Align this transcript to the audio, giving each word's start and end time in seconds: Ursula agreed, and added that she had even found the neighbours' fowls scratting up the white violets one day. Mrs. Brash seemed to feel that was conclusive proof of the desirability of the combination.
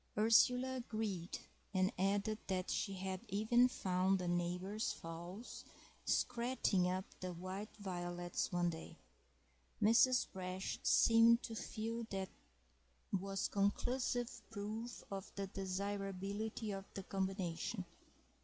Ursula 0.17 0.77
agreed, 0.77 1.37
and 1.75 1.93
added 1.95 2.39
that 2.47 2.71
she 2.71 2.93
had 2.93 3.21
even 3.27 3.67
found 3.67 4.17
the 4.17 4.27
neighbours' 4.27 4.91
fowls 4.93 5.63
scratting 6.05 6.87
up 6.87 7.05
the 7.19 7.33
white 7.33 7.77
violets 7.77 8.51
one 8.51 8.71
day. 8.71 8.97
Mrs. 9.79 10.25
Brash 10.33 10.79
seemed 10.81 11.43
to 11.43 11.53
feel 11.53 12.05
that 12.09 12.29
was 13.11 13.47
conclusive 13.47 14.41
proof 14.49 15.03
of 15.11 15.31
the 15.35 15.45
desirability 15.45 16.71
of 16.71 16.85
the 16.95 17.03
combination. 17.03 17.85